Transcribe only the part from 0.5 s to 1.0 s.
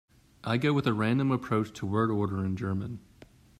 go with a